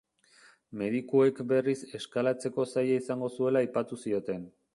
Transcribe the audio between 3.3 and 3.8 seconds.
zuela